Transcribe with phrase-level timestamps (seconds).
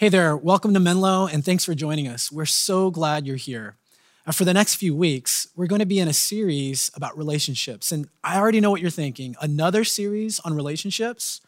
[0.00, 2.32] Hey there, welcome to Menlo, and thanks for joining us.
[2.32, 3.76] We're so glad you're here.
[4.26, 7.92] Uh, for the next few weeks, we're going to be in a series about relationships.
[7.92, 11.42] And I already know what you're thinking another series on relationships?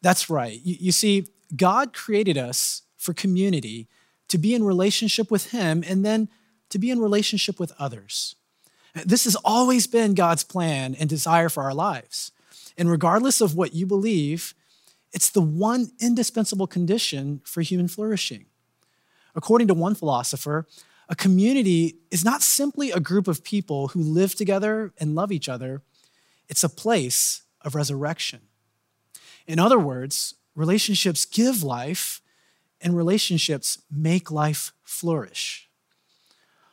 [0.00, 0.58] That's right.
[0.64, 3.88] You, you see, God created us for community
[4.28, 6.30] to be in relationship with Him and then
[6.70, 8.36] to be in relationship with others.
[9.04, 12.32] This has always been God's plan and desire for our lives.
[12.78, 14.54] And regardless of what you believe,
[15.12, 18.46] it's the one indispensable condition for human flourishing.
[19.34, 20.66] According to one philosopher,
[21.08, 25.48] a community is not simply a group of people who live together and love each
[25.48, 25.82] other,
[26.48, 28.40] it's a place of resurrection.
[29.46, 32.22] In other words, relationships give life
[32.80, 35.68] and relationships make life flourish.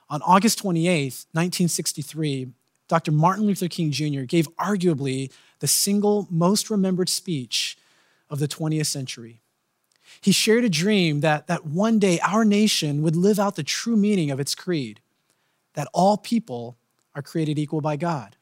[0.10, 2.50] On August 28, 1963,
[2.88, 3.12] Dr.
[3.12, 4.22] Martin Luther King Jr.
[4.22, 7.78] gave arguably the single most remembered speech
[8.30, 9.42] of the 20th century.
[10.22, 13.98] He shared a dream that, that one day our nation would live out the true
[13.98, 15.02] meaning of its creed
[15.74, 16.78] that all people
[17.14, 18.36] are created equal by God.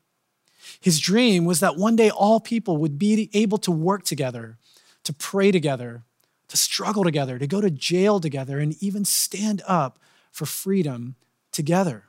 [0.80, 4.58] His dream was that one day all people would be able to work together,
[5.04, 6.04] to pray together,
[6.48, 10.00] to struggle together, to go to jail together, and even stand up
[10.32, 11.16] for freedom
[11.52, 12.06] together.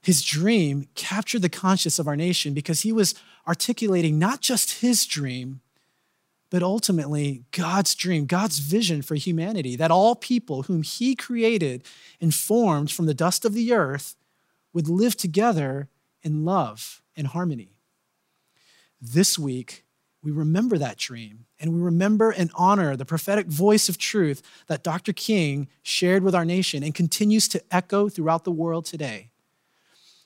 [0.00, 3.14] His dream captured the conscience of our nation because he was
[3.46, 5.60] articulating not just his dream,
[6.50, 11.84] but ultimately God's dream, God's vision for humanity, that all people whom He created
[12.20, 14.16] and formed from the dust of the earth
[14.72, 15.88] would live together
[16.22, 17.76] in love and harmony.
[19.00, 19.84] This week,
[20.22, 24.82] we remember that dream and we remember and honor the prophetic voice of truth that
[24.82, 25.12] Dr.
[25.12, 29.30] King shared with our nation and continues to echo throughout the world today.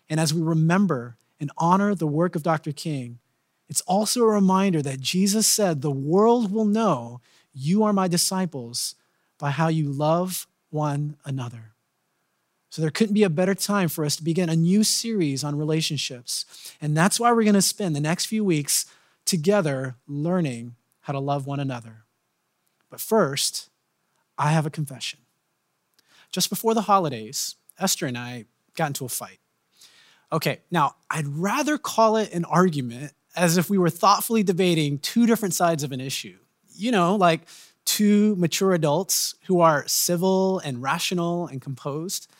[0.08, 2.72] And as we remember and honor the work of Dr.
[2.72, 3.18] King,
[3.70, 7.20] it's also a reminder that Jesus said, The world will know
[7.54, 8.96] you are my disciples
[9.38, 11.72] by how you love one another.
[12.68, 15.56] So there couldn't be a better time for us to begin a new series on
[15.56, 16.74] relationships.
[16.80, 18.86] And that's why we're going to spend the next few weeks
[19.24, 22.04] together learning how to love one another.
[22.90, 23.70] But first,
[24.36, 25.20] I have a confession.
[26.32, 28.46] Just before the holidays, Esther and I
[28.76, 29.38] got into a fight.
[30.32, 35.26] Okay, now I'd rather call it an argument as if we were thoughtfully debating two
[35.26, 36.36] different sides of an issue.
[36.76, 37.40] You know, like
[37.86, 42.30] two mature adults who are civil and rational and composed.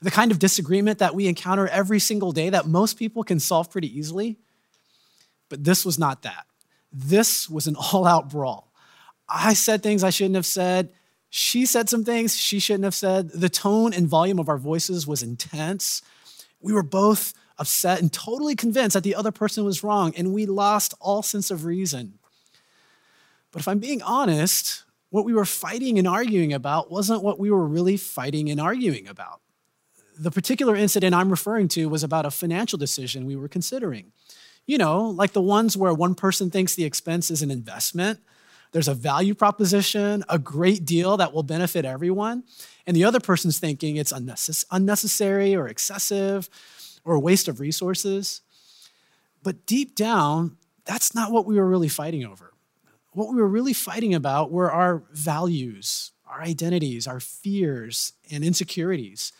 [0.00, 3.70] The kind of disagreement that we encounter every single day that most people can solve
[3.70, 4.38] pretty easily.
[5.50, 6.46] But this was not that.
[6.90, 8.72] This was an all out brawl.
[9.28, 10.90] I said things I shouldn't have said.
[11.28, 13.28] She said some things she shouldn't have said.
[13.28, 16.00] The tone and volume of our voices was intense.
[16.66, 20.46] We were both upset and totally convinced that the other person was wrong, and we
[20.46, 22.18] lost all sense of reason.
[23.52, 27.52] But if I'm being honest, what we were fighting and arguing about wasn't what we
[27.52, 29.42] were really fighting and arguing about.
[30.18, 34.10] The particular incident I'm referring to was about a financial decision we were considering.
[34.66, 38.18] You know, like the ones where one person thinks the expense is an investment,
[38.72, 42.44] there's a value proposition, a great deal that will benefit everyone,
[42.86, 44.12] and the other person's thinking it's
[44.70, 46.48] unnecessary or excessive
[47.04, 48.42] or a waste of resources.
[49.42, 52.52] But deep down, that's not what we were really fighting over.
[53.12, 59.32] What we were really fighting about were our values, our identities, our fears, and insecurities.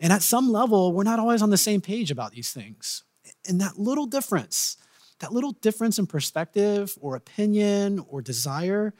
[0.00, 3.02] And at some level, we're not always on the same page about these things.
[3.48, 4.76] And that little difference,
[5.20, 8.94] that little difference in perspective or opinion or desire,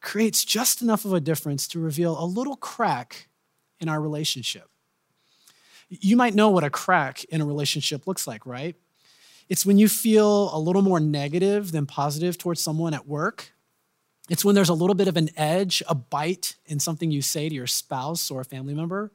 [0.00, 3.28] creates just enough of a difference to reveal a little crack
[3.80, 4.68] in our relationship.
[5.88, 8.76] You might know what a crack in a relationship looks like, right?
[9.48, 13.52] It's when you feel a little more negative than positive towards someone at work.
[14.28, 17.48] It's when there's a little bit of an edge, a bite in something you say
[17.48, 19.12] to your spouse or a family member.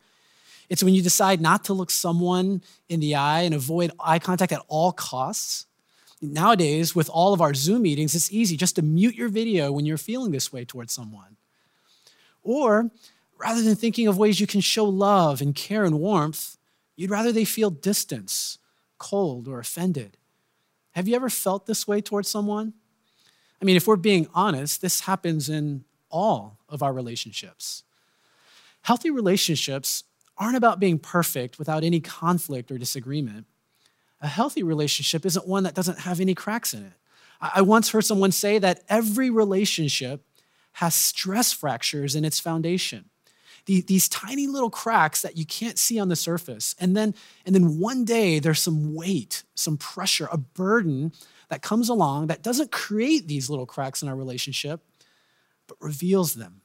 [0.69, 4.53] It's when you decide not to look someone in the eye and avoid eye contact
[4.53, 5.65] at all costs.
[6.21, 9.85] Nowadays, with all of our Zoom meetings, it's easy just to mute your video when
[9.85, 11.37] you're feeling this way towards someone.
[12.43, 12.91] Or
[13.37, 16.57] rather than thinking of ways you can show love and care and warmth,
[17.01, 18.59] You'd rather they feel distance,
[18.99, 20.17] cold, or offended.
[20.91, 22.73] Have you ever felt this way towards someone?
[23.59, 27.81] I mean, if we're being honest, this happens in all of our relationships.
[28.83, 30.03] Healthy relationships
[30.37, 33.47] aren't about being perfect without any conflict or disagreement.
[34.21, 36.93] A healthy relationship isn't one that doesn't have any cracks in it.
[37.41, 40.23] I once heard someone say that every relationship
[40.73, 43.09] has stress fractures in its foundation
[43.65, 46.75] these tiny little cracks that you can't see on the surface.
[46.79, 47.13] And then,
[47.45, 51.11] and then one day there's some weight, some pressure, a burden
[51.49, 54.81] that comes along that doesn't create these little cracks in our relationship,
[55.67, 56.61] but reveals them.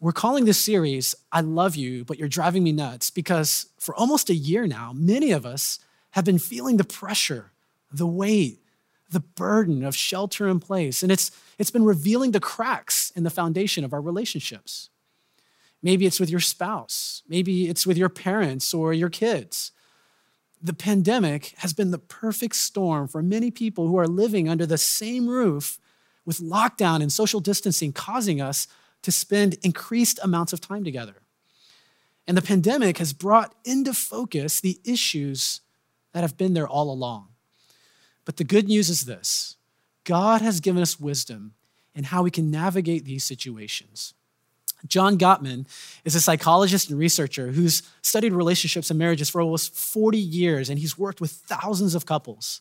[0.00, 4.30] We're calling this series, I Love You, but You're Driving Me Nuts, because for almost
[4.30, 5.78] a year now, many of us
[6.12, 7.52] have been feeling the pressure,
[7.90, 8.60] the weight,
[9.10, 11.02] the burden of shelter in place.
[11.02, 14.88] And it's, it's been revealing the cracks in the foundation of our relationships.
[15.82, 19.72] Maybe it's with your spouse, maybe it's with your parents or your kids.
[20.62, 24.78] The pandemic has been the perfect storm for many people who are living under the
[24.78, 25.80] same roof
[26.24, 28.68] with lockdown and social distancing causing us
[29.02, 31.16] to spend increased amounts of time together.
[32.28, 35.60] And the pandemic has brought into focus the issues
[36.12, 37.28] that have been there all along.
[38.24, 39.56] But the good news is this
[40.04, 41.54] God has given us wisdom
[41.94, 44.14] in how we can navigate these situations.
[44.86, 45.66] John Gottman
[46.04, 50.78] is a psychologist and researcher who's studied relationships and marriages for almost 40 years, and
[50.78, 52.60] he's worked with thousands of couples.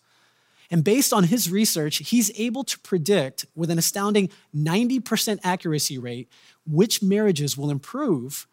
[0.70, 6.30] And based on his research, he's able to predict with an astounding 90% accuracy rate
[6.66, 8.48] which marriages will improve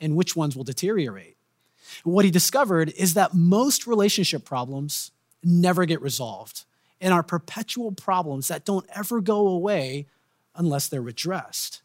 [0.00, 1.33] and which ones will deteriorate.
[2.02, 5.12] What he discovered is that most relationship problems
[5.42, 6.64] never get resolved
[7.00, 10.06] and are perpetual problems that don't ever go away
[10.56, 11.82] unless they're addressed.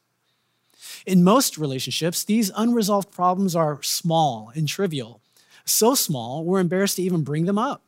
[1.05, 5.21] In most relationships, these unresolved problems are small and trivial,
[5.65, 7.83] so small we're embarrassed to even bring them up.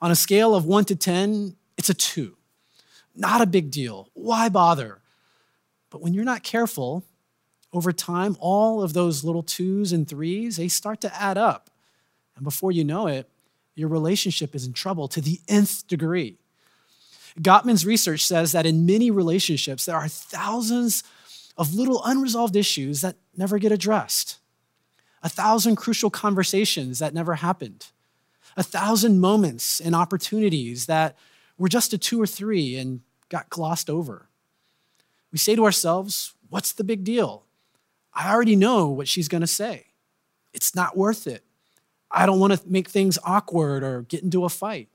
[0.00, 2.36] On a scale of one to 10, it's a two.
[3.14, 4.08] Not a big deal.
[4.14, 5.00] Why bother?
[5.90, 7.04] But when you're not careful,
[7.74, 11.70] over time, all of those little twos and threes, they start to add up.
[12.36, 13.28] And before you know it,
[13.74, 16.38] your relationship is in trouble to the nth degree.
[17.40, 21.02] Gottman's research says that in many relationships, there are thousands
[21.56, 24.38] of little unresolved issues that never get addressed,
[25.20, 27.88] a thousand crucial conversations that never happened,
[28.56, 31.16] a thousand moments and opportunities that
[31.58, 33.00] were just a two or three and
[33.30, 34.28] got glossed over.
[35.32, 37.43] We say to ourselves, What's the big deal?
[38.14, 39.86] I already know what she's going to say.
[40.52, 41.44] It's not worth it.
[42.10, 44.88] I don't want to make things awkward or get into a fight.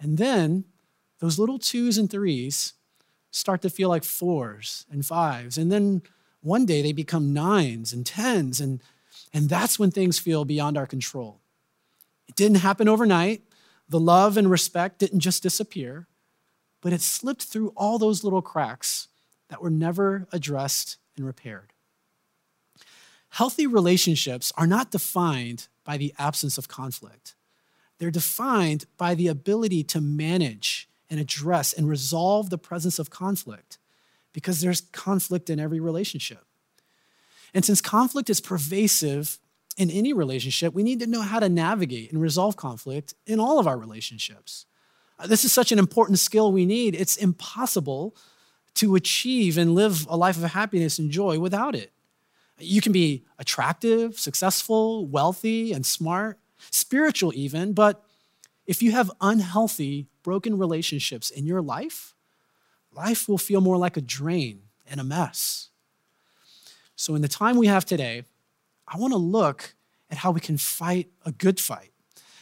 [0.00, 0.64] And then
[1.20, 2.74] those little twos and threes
[3.30, 5.56] start to feel like fours and fives.
[5.56, 6.02] And then
[6.40, 8.60] one day they become nines and tens.
[8.60, 8.82] And,
[9.32, 11.40] and that's when things feel beyond our control.
[12.28, 13.42] It didn't happen overnight.
[13.88, 16.08] The love and respect didn't just disappear,
[16.80, 19.06] but it slipped through all those little cracks
[19.48, 21.72] that were never addressed and repaired.
[23.36, 27.34] Healthy relationships are not defined by the absence of conflict.
[27.98, 33.76] They're defined by the ability to manage and address and resolve the presence of conflict
[34.32, 36.46] because there's conflict in every relationship.
[37.52, 39.38] And since conflict is pervasive
[39.76, 43.58] in any relationship, we need to know how to navigate and resolve conflict in all
[43.58, 44.64] of our relationships.
[45.18, 46.94] Uh, this is such an important skill we need.
[46.94, 48.16] It's impossible
[48.76, 51.92] to achieve and live a life of happiness and joy without it.
[52.58, 56.38] You can be attractive, successful, wealthy, and smart,
[56.70, 58.02] spiritual even, but
[58.66, 62.14] if you have unhealthy, broken relationships in your life,
[62.92, 65.68] life will feel more like a drain and a mess.
[66.96, 68.24] So, in the time we have today,
[68.88, 69.74] I want to look
[70.10, 71.92] at how we can fight a good fight.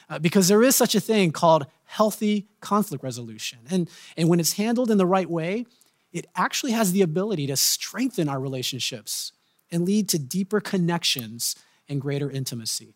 [0.09, 3.61] Uh, because there is such a thing called healthy conflict resolution.
[3.71, 5.67] And, and when it's handled in the right way,
[6.13, 9.33] it actually has the ability to strengthen our relationships
[9.75, 11.57] and lead to deeper connections
[11.89, 12.95] and greater intimacy.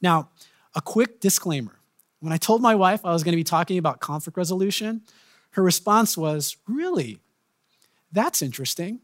[0.00, 0.30] Now,
[0.74, 1.80] a quick disclaimer.
[2.20, 5.02] When I told my wife I was going to be talking about conflict resolution,
[5.50, 7.18] her response was, Really?
[8.12, 9.00] That's interesting.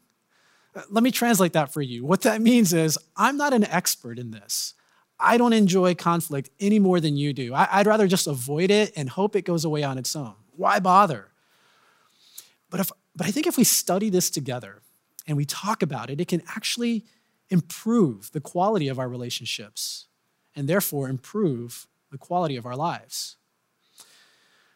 [0.74, 2.04] Uh, let me translate that for you.
[2.04, 4.74] What that means is, I'm not an expert in this.
[5.18, 7.52] I don't enjoy conflict any more than you do.
[7.54, 10.34] I'd rather just avoid it and hope it goes away on its own.
[10.54, 11.32] Why bother?
[12.70, 14.82] But, if, but I think if we study this together
[15.28, 17.04] and we talk about it, it can actually
[17.50, 20.06] improve the quality of our relationships
[20.56, 23.36] and therefore improve the quality of our lives.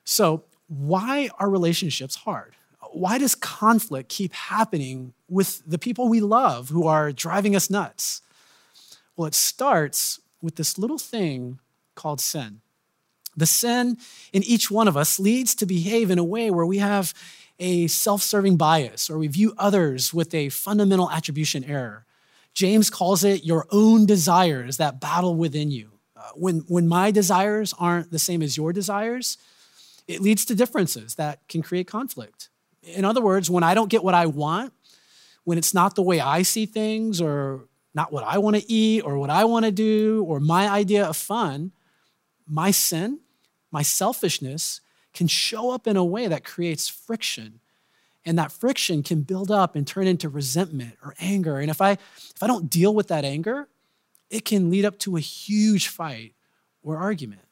[0.05, 2.55] So, why are relationships hard?
[2.93, 8.21] Why does conflict keep happening with the people we love who are driving us nuts?
[9.17, 11.61] Well, it starts with this little thing
[11.95, 12.61] called sin.
[13.37, 13.97] The sin
[14.33, 17.15] in each one of us leads to behave in a way where we have
[17.59, 22.05] a self serving bias or we view others with a fundamental attribution error.
[22.55, 25.93] James calls it your own desires that battle within you.
[26.17, 29.39] Uh, when, when my desires aren't the same as your desires,
[30.07, 32.51] it leads to differences that can create conflict.
[32.83, 34.73] In other words, when I don't get what I want,
[35.45, 39.03] when it's not the way I see things or not what I want to eat
[39.03, 41.73] or what I want to do or my idea of fun,
[42.53, 43.21] my sin,
[43.71, 44.83] my selfishness
[45.15, 47.61] can show up in a way that creates friction
[48.25, 51.59] And that friction can build up and turn into resentment or anger.
[51.59, 53.69] And if I if I don't deal with that anger,
[54.31, 56.35] it can lead up to a huge fight
[56.83, 57.43] or argument.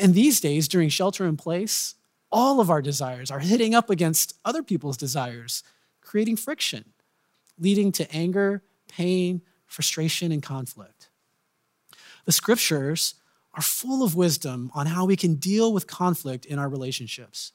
[0.00, 1.94] And these days, during shelter in place,
[2.30, 5.62] all of our desires are hitting up against other people's desires,
[6.00, 6.84] creating friction,
[7.58, 11.08] leading to anger, pain, frustration, and conflict.
[12.24, 13.14] The scriptures
[13.58, 17.50] are full of wisdom on how we can deal with conflict in our relationships.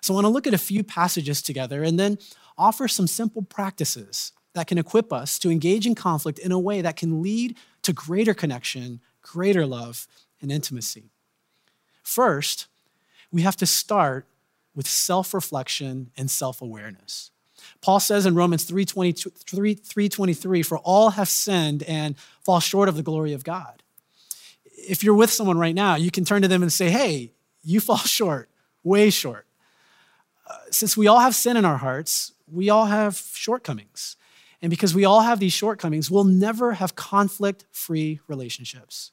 [0.00, 2.18] So I want to look at a few passages together and then
[2.56, 6.80] offer some simple practices that can equip us to engage in conflict in a way
[6.82, 10.06] that can lead to greater connection, greater love,
[10.40, 11.10] and intimacy.
[12.04, 12.68] First,
[13.32, 14.26] we have to start
[14.76, 17.32] with self reflection and self awareness.
[17.80, 22.14] Paul says in Romans 3:23, for all have sinned and
[22.44, 23.82] fall short of the glory of God.
[24.88, 27.32] If you're with someone right now, you can turn to them and say, hey,
[27.62, 28.48] you fall short,
[28.82, 29.46] way short.
[30.46, 34.16] Uh, since we all have sin in our hearts, we all have shortcomings.
[34.62, 39.12] And because we all have these shortcomings, we'll never have conflict free relationships.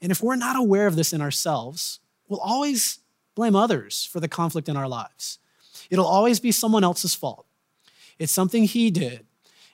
[0.00, 3.00] And if we're not aware of this in ourselves, we'll always
[3.34, 5.38] blame others for the conflict in our lives.
[5.90, 7.46] It'll always be someone else's fault.
[8.18, 9.26] It's something he did.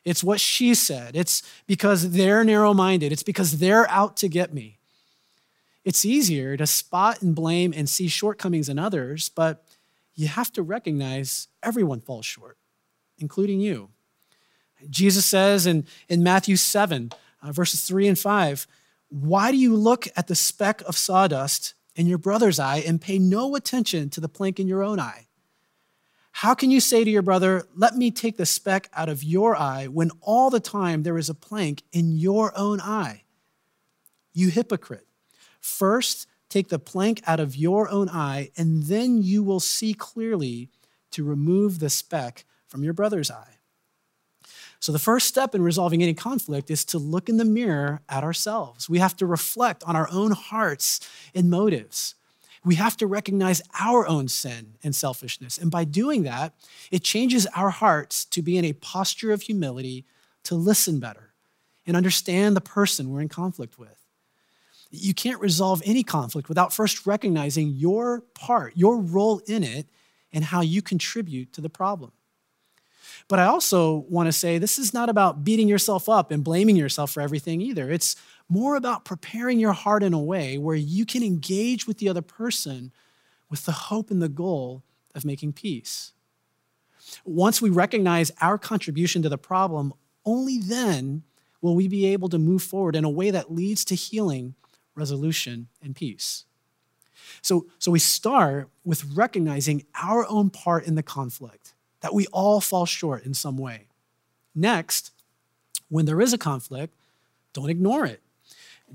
[0.04, 1.16] It's what she said.
[1.16, 3.12] It's because they're narrow minded.
[3.12, 4.75] It's because they're out to get me.
[5.86, 9.64] It's easier to spot and blame and see shortcomings in others, but
[10.16, 12.58] you have to recognize everyone falls short,
[13.18, 13.90] including you.
[14.90, 18.66] Jesus says in, in Matthew 7, uh, verses 3 and 5,
[19.10, 23.20] Why do you look at the speck of sawdust in your brother's eye and pay
[23.20, 25.28] no attention to the plank in your own eye?
[26.32, 29.54] How can you say to your brother, Let me take the speck out of your
[29.54, 33.22] eye, when all the time there is a plank in your own eye?
[34.32, 35.05] You hypocrite.
[35.66, 40.70] First, take the plank out of your own eye, and then you will see clearly
[41.10, 43.58] to remove the speck from your brother's eye.
[44.78, 48.22] So, the first step in resolving any conflict is to look in the mirror at
[48.22, 48.88] ourselves.
[48.88, 51.00] We have to reflect on our own hearts
[51.34, 52.14] and motives.
[52.64, 55.58] We have to recognize our own sin and selfishness.
[55.58, 56.54] And by doing that,
[56.92, 60.04] it changes our hearts to be in a posture of humility,
[60.44, 61.34] to listen better,
[61.86, 64.05] and understand the person we're in conflict with.
[64.90, 69.86] You can't resolve any conflict without first recognizing your part, your role in it,
[70.32, 72.12] and how you contribute to the problem.
[73.28, 76.76] But I also want to say this is not about beating yourself up and blaming
[76.76, 77.90] yourself for everything either.
[77.90, 78.16] It's
[78.48, 82.22] more about preparing your heart in a way where you can engage with the other
[82.22, 82.92] person
[83.50, 84.82] with the hope and the goal
[85.14, 86.12] of making peace.
[87.24, 89.92] Once we recognize our contribution to the problem,
[90.24, 91.22] only then
[91.60, 94.54] will we be able to move forward in a way that leads to healing,
[94.96, 96.44] resolution, and peace.
[97.42, 102.60] So, so we start with recognizing our own part in the conflict that we all
[102.60, 103.88] fall short in some way.
[104.54, 105.12] Next,
[105.88, 106.94] when there is a conflict,
[107.52, 108.20] don't ignore it.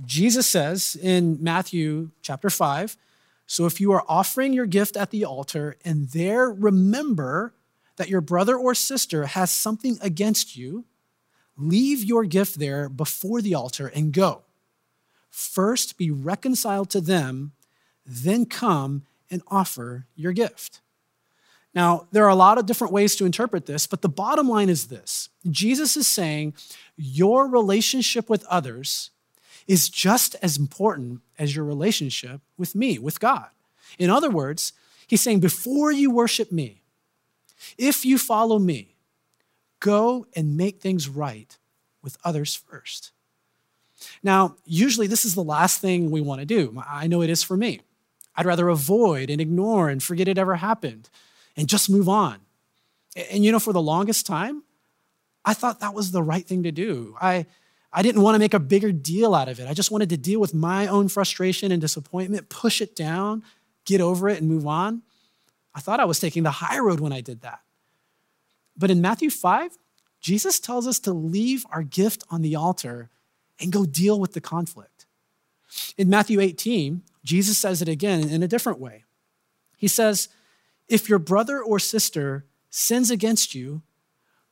[0.05, 2.97] Jesus says in Matthew chapter 5
[3.45, 7.53] So if you are offering your gift at the altar and there remember
[7.97, 10.85] that your brother or sister has something against you,
[11.57, 14.43] leave your gift there before the altar and go.
[15.31, 17.53] First be reconciled to them,
[18.05, 20.81] then come and offer your gift.
[21.73, 24.69] Now, there are a lot of different ways to interpret this, but the bottom line
[24.69, 26.53] is this Jesus is saying
[26.97, 29.11] your relationship with others
[29.67, 33.47] is just as important as your relationship with me, with God.
[33.97, 34.73] In other words,
[35.07, 36.81] he's saying, before you worship me,
[37.77, 38.95] if you follow me,
[39.79, 41.57] go and make things right
[42.01, 43.11] with others first.
[44.23, 46.81] Now, usually this is the last thing we want to do.
[46.87, 47.81] I know it is for me.
[48.35, 51.09] I'd rather avoid and ignore and forget it ever happened
[51.57, 52.39] and just move on.
[53.31, 54.63] And you know, for the longest time,
[55.43, 57.15] I thought that was the right thing to do.
[57.19, 57.45] I,
[57.91, 59.67] I didn't want to make a bigger deal out of it.
[59.67, 63.43] I just wanted to deal with my own frustration and disappointment, push it down,
[63.85, 65.01] get over it, and move on.
[65.73, 67.59] I thought I was taking the high road when I did that.
[68.77, 69.77] But in Matthew 5,
[70.21, 73.09] Jesus tells us to leave our gift on the altar
[73.61, 75.05] and go deal with the conflict.
[75.97, 79.03] In Matthew 18, Jesus says it again in a different way.
[79.77, 80.29] He says,
[80.87, 83.81] if your brother or sister sins against you,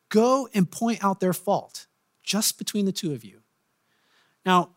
[0.09, 1.87] go and point out their fault
[2.23, 3.41] just between the two of you.
[4.45, 4.69] Now,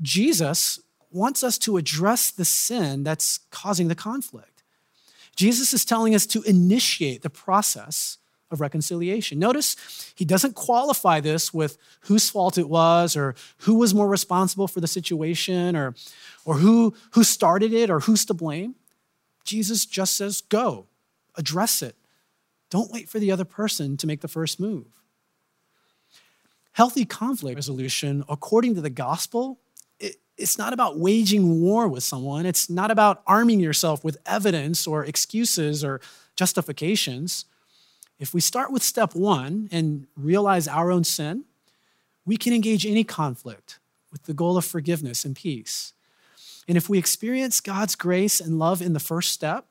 [0.00, 4.62] Jesus wants us to address the sin that's causing the conflict.
[5.34, 8.18] Jesus is telling us to initiate the process
[8.50, 9.38] of reconciliation.
[9.38, 14.68] Notice he doesn't qualify this with whose fault it was or who was more responsible
[14.68, 15.94] for the situation or,
[16.44, 18.74] or who, who started it or who's to blame.
[19.44, 20.86] Jesus just says, go
[21.36, 21.96] address it,
[22.70, 24.86] Don't wait for the other person to make the first move.
[26.72, 29.58] Healthy conflict resolution, according to the gospel,
[29.98, 32.46] it, it's not about waging war with someone.
[32.46, 36.00] It's not about arming yourself with evidence or excuses or
[36.36, 37.44] justifications.
[38.20, 41.44] If we start with step one and realize our own sin,
[42.26, 43.80] we can engage any conflict
[44.12, 45.94] with the goal of forgiveness and peace.
[46.68, 49.64] And if we experience God's grace and love in the first step,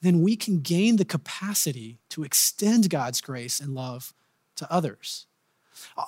[0.00, 4.14] then we can gain the capacity to extend God's grace and love
[4.56, 5.26] to others.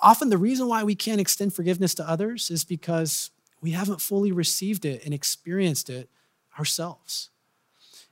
[0.02, 4.32] Often, the reason why we can't extend forgiveness to others is because we haven't fully
[4.32, 6.08] received it and experienced it
[6.58, 7.30] ourselves.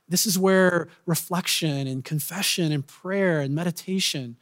[0.09, 4.37] This is where reflection and confession and prayer and meditation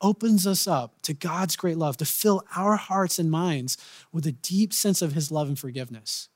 [0.00, 3.76] opens us up to God's great love, to fill our hearts and minds
[4.12, 6.28] with a deep sense of His love and forgiveness.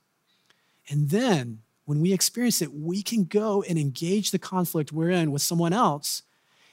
[0.89, 5.33] And then, when we experience it, we can go and engage the conflict we're in
[5.33, 6.23] with someone else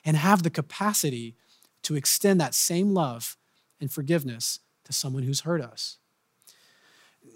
[0.03, 1.35] and have the capacity
[1.83, 3.37] to extend that same love
[3.79, 5.97] and forgiveness to someone who's hurt us.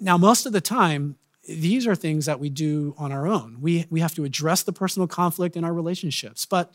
[0.02, 1.18] Now, most of the time,
[1.50, 3.58] these are things that we do on our own.
[3.60, 6.46] We, we have to address the personal conflict in our relationships.
[6.46, 6.74] But,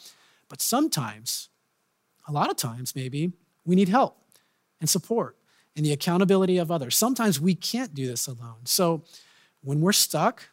[0.48, 1.48] but sometimes,
[2.26, 3.32] a lot of times maybe,
[3.64, 4.18] we need help
[4.80, 5.36] and support
[5.76, 6.96] and the accountability of others.
[6.96, 8.64] Sometimes we can't do this alone.
[8.64, 9.04] So
[9.62, 10.50] when we're stuck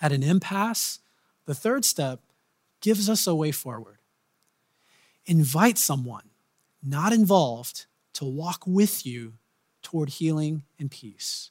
[0.00, 1.00] at an impasse,
[1.46, 2.20] the third step
[2.80, 3.98] gives us a way forward.
[5.26, 6.30] Invite someone
[6.82, 9.34] not involved to walk with you
[9.82, 11.50] toward healing and peace.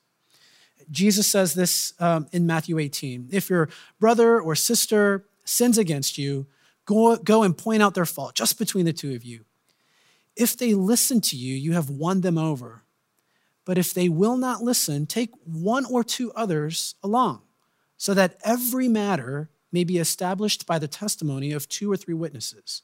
[0.91, 3.29] Jesus says this um, in Matthew 18.
[3.31, 3.69] If your
[3.99, 6.47] brother or sister sins against you,
[6.85, 9.45] go, go and point out their fault just between the two of you.
[10.35, 12.83] If they listen to you, you have won them over.
[13.65, 17.41] But if they will not listen, take one or two others along,
[17.97, 22.81] so that every matter may be established by the testimony of two or three witnesses.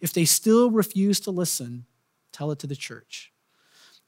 [0.00, 1.84] If they still refuse to listen,
[2.32, 3.32] tell it to the church.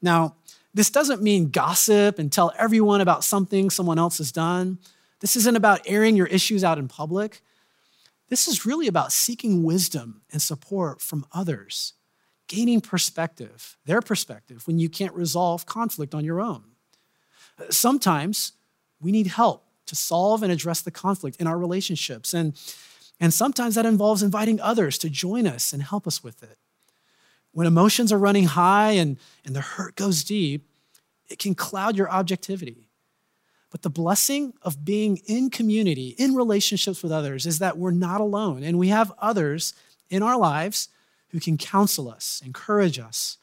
[0.03, 0.35] Now,
[0.73, 4.79] this doesn't mean gossip and tell everyone about something someone else has done.
[5.21, 7.41] This isn't about airing your issues out in public.
[8.29, 11.93] This is really about seeking wisdom and support from others,
[12.47, 16.63] gaining perspective, their perspective, when you can't resolve conflict on your own.
[17.69, 18.53] Sometimes
[18.99, 22.33] we need help to solve and address the conflict in our relationships.
[22.33, 22.59] And,
[23.19, 26.57] and sometimes that involves inviting others to join us and help us with it.
[27.53, 30.67] When emotions are running high and, and the hurt goes deep,
[31.29, 32.89] it can cloud your objectivity.
[33.69, 38.21] But the blessing of being in community, in relationships with others, is that we're not
[38.21, 39.73] alone and we have others
[40.09, 40.89] in our lives
[41.29, 43.37] who can counsel us, encourage us,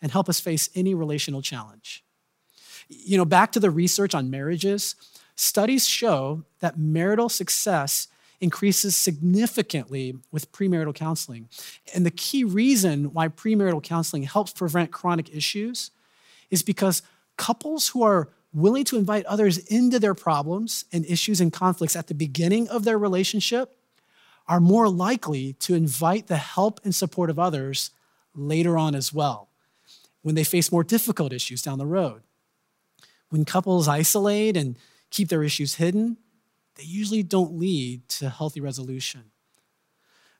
[0.00, 2.04] and help us face any relational challenge.
[2.88, 4.94] You know, back to the research on marriages,
[5.34, 8.08] studies show that marital success
[8.42, 11.48] increases significantly with premarital counseling.
[11.94, 15.92] And the key reason why premarital counseling helps prevent chronic issues
[16.50, 17.02] is because
[17.36, 22.08] couples who are willing to invite others into their problems and issues and conflicts at
[22.08, 23.76] the beginning of their relationship
[24.48, 27.90] are more likely to invite the help and support of others
[28.34, 29.48] later on as well,
[30.22, 32.22] when they face more difficult issues down the road.
[33.30, 34.76] When couples isolate and
[35.10, 36.16] keep their issues hidden,
[36.76, 39.30] they usually don't lead to healthy resolution.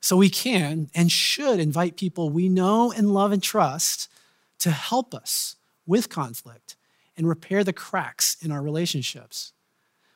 [0.00, 4.08] So we can and should invite people we know and love and trust
[4.58, 6.76] to help us with conflict
[7.16, 9.52] and repair the cracks in our relationships.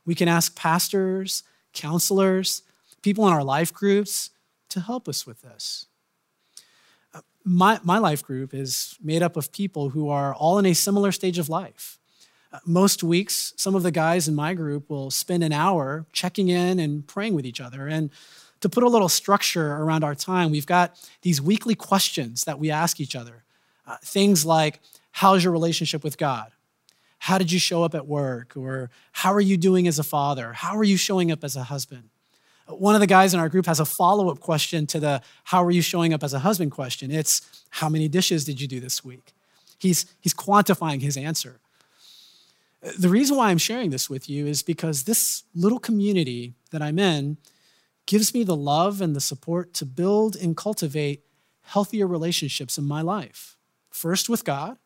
[0.04, 2.62] We can ask pastors, counselors,
[3.02, 4.30] people in our life groups
[4.70, 5.86] to help us with this.
[7.14, 10.74] Uh, my, my life group is made up of people who are all in a
[10.74, 11.98] similar stage of life.
[12.64, 16.78] Most weeks, some of the guys in my group will spend an hour checking in
[16.78, 17.86] and praying with each other.
[17.86, 18.10] And
[18.60, 22.70] to put a little structure around our time, we've got these weekly questions that we
[22.70, 23.44] ask each other.
[23.86, 24.80] Uh, things like,
[25.12, 26.52] How's your relationship with God?
[27.18, 28.54] How did you show up at work?
[28.54, 30.52] Or how are you doing as a father?
[30.52, 32.10] How are you showing up as a husband?
[32.68, 35.64] One of the guys in our group has a follow up question to the how
[35.64, 37.10] are you showing up as a husband question.
[37.10, 39.32] It's how many dishes did you do this week?
[39.78, 41.60] He's, he's quantifying his answer.
[42.98, 46.98] The reason why I'm sharing this with you is because this little community that I'm
[46.98, 47.36] in
[48.06, 51.24] gives me the love and the support to build and cultivate
[51.62, 53.56] healthier relationships in my life.
[53.90, 54.78] First with God,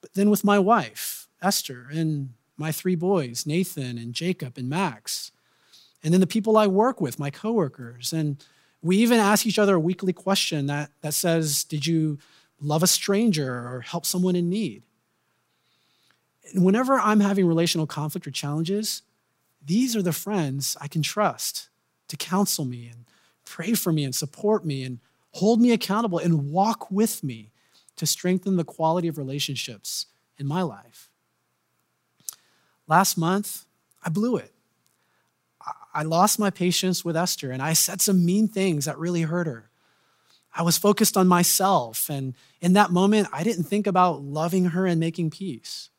[0.00, 5.30] but then with my wife, Esther, and my three boys, Nathan and Jacob and Max.
[6.02, 8.12] And then the people I work with, my coworkers.
[8.12, 8.44] And
[8.82, 12.18] we even ask each other a weekly question that, that says, Did you
[12.60, 14.82] love a stranger or help someone in need?
[16.52, 19.02] Whenever I'm having relational conflict or challenges,
[19.64, 21.68] these are the friends I can trust
[22.08, 23.04] to counsel me and
[23.44, 24.98] pray for me and support me and
[25.32, 27.50] hold me accountable and walk with me
[27.96, 30.06] to strengthen the quality of relationships
[30.38, 31.10] in my life.
[32.86, 33.64] Last month,
[34.04, 34.52] I blew it.
[35.94, 39.46] I lost my patience with Esther and I said some mean things that really hurt
[39.46, 39.70] her.
[40.56, 44.86] I was focused on myself, and in that moment, I didn't think about loving her
[44.86, 45.90] and making peace.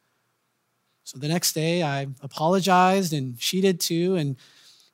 [1.06, 4.36] So the next day, I apologized, and she did too, and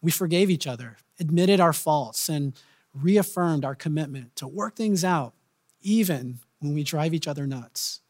[0.02, 2.54] we forgave each other, admitted our faults, and
[2.93, 5.34] reaffirmed our commitment to work things out,
[5.82, 8.02] even when we drive each other nuts.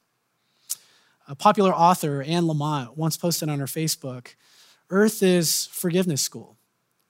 [1.28, 4.34] A popular author, Anne Lamott, once posted on her Facebook
[4.90, 6.58] Earth is forgiveness school.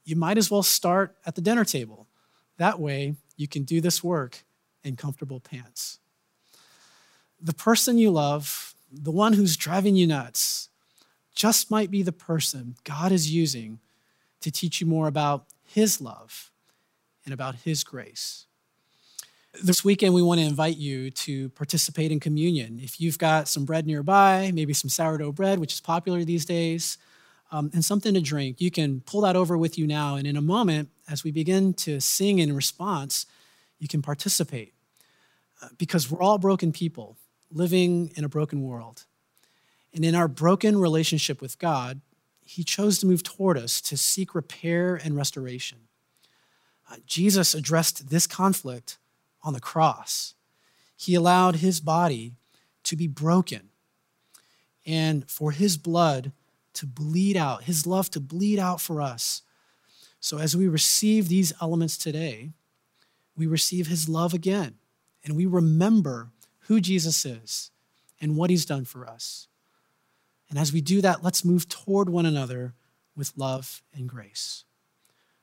[0.04, 2.08] You might as well start at the dinner table.
[2.58, 4.44] That way, you can do this work
[4.84, 6.00] in comfortable pants.
[7.42, 10.70] The person you love, the one who's driving you nuts,
[11.36, 13.80] just might be the person God is using
[14.42, 16.52] to teach you more about His love
[17.26, 18.46] and about His grace.
[19.64, 22.80] This weekend, we want to invite you to participate in communion.
[22.82, 26.98] If you've got some bread nearby, maybe some sourdough bread, which is popular these days,
[27.52, 30.16] um, and something to drink, you can pull that over with you now.
[30.16, 33.26] And in a moment, as we begin to sing in response,
[33.78, 34.74] you can participate
[35.62, 37.18] uh, because we're all broken people
[37.52, 39.04] living in a broken world.
[39.94, 42.02] And in our broken relationship with God,
[42.44, 45.80] He chose to move toward us to seek repair and restoration.
[46.90, 48.98] Uh, Jesus addressed this conflict
[49.44, 50.34] on the cross.
[50.96, 52.34] He allowed His body
[52.84, 53.70] to be broken
[54.86, 56.32] and for His blood
[56.74, 59.44] to bleed out, His love to bleed out for us
[60.22, 62.52] so as we receive these elements today,
[63.36, 64.76] we receive his love again
[65.26, 66.30] and we remember
[66.68, 67.72] who Jesus is
[68.22, 69.48] and what he's done for us.
[70.52, 72.74] And as we do that, let's move toward one another
[73.16, 74.66] with love and grace.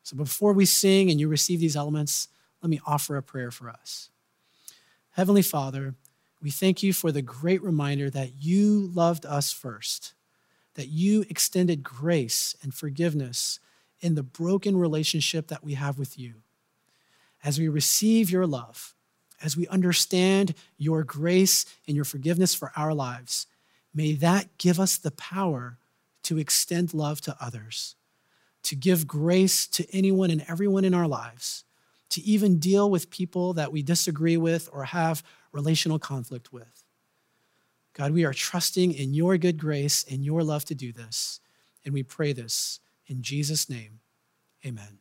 [0.02, 2.28] So before we sing and you receive these elements,
[2.62, 4.10] let me offer a prayer for us.
[5.12, 5.94] Heavenly Father,
[6.42, 10.12] we thank you for the great reminder that you loved us first,
[10.74, 13.60] that you extended grace and forgiveness
[14.00, 16.34] in the broken relationship that we have with you.
[17.42, 18.94] As we receive your love,
[19.42, 23.46] as we understand your grace and your forgiveness for our lives,
[23.98, 25.76] may that give us the power
[26.22, 27.96] to extend love to others,
[28.62, 31.64] to give grace to anyone and everyone in our lives,
[32.10, 36.84] to even deal with people that we disagree with or have relational conflict with.
[37.92, 41.40] God, we are trusting in your good grace and your love to do this,
[41.84, 43.98] and we pray this in Jesus' name,
[44.64, 45.00] amen.